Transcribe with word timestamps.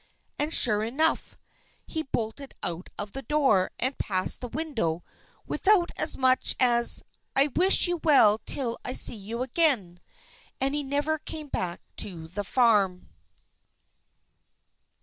_"And 0.43 0.51
sure 0.51 0.83
enough, 0.83 1.37
he 1.85 2.01
bolted 2.01 2.55
out 2.63 2.89
of 2.97 3.11
the 3.11 3.21
door, 3.21 3.69
and 3.77 3.95
passed 3.99 4.41
the 4.41 4.47
widow, 4.47 5.03
without 5.45 5.91
so 6.03 6.17
much 6.17 6.55
as 6.59 7.03
"I 7.35 7.51
wish 7.55 7.85
you 7.85 7.97
well 8.03 8.39
till 8.47 8.79
I 8.83 8.93
see 8.93 9.13
you 9.15 9.43
again!" 9.43 9.99
And 10.59 10.73
he 10.73 10.81
never 10.81 11.19
came 11.19 11.49
back 11.49 11.81
to 11.97 12.27
the 12.29 12.43
farm. 12.43 13.09